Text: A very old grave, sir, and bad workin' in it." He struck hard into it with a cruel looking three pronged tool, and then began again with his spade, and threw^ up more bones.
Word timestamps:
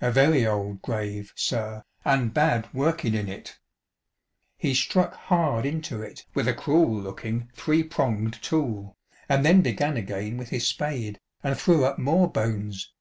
A 0.00 0.12
very 0.12 0.46
old 0.46 0.82
grave, 0.82 1.32
sir, 1.34 1.82
and 2.04 2.32
bad 2.32 2.72
workin' 2.72 3.12
in 3.16 3.28
it." 3.28 3.58
He 4.56 4.72
struck 4.72 5.14
hard 5.14 5.66
into 5.66 6.00
it 6.00 6.24
with 6.32 6.46
a 6.46 6.54
cruel 6.54 6.94
looking 6.94 7.50
three 7.56 7.82
pronged 7.82 8.40
tool, 8.40 8.96
and 9.28 9.44
then 9.44 9.62
began 9.62 9.96
again 9.96 10.36
with 10.36 10.50
his 10.50 10.64
spade, 10.64 11.18
and 11.42 11.56
threw^ 11.56 11.82
up 11.82 11.98
more 11.98 12.30
bones. 12.30 12.92